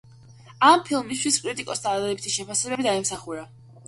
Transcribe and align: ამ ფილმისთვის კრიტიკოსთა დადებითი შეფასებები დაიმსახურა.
ამ 0.69 0.79
ფილმისთვის 0.85 1.37
კრიტიკოსთა 1.43 1.91
დადებითი 1.97 2.33
შეფასებები 2.37 2.87
დაიმსახურა. 2.89 3.45